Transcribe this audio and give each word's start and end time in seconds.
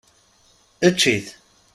Ečč-it! 0.87 1.25